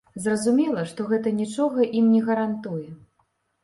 [0.25, 2.87] Зразумела, што гэта нічога ім не гарантуе.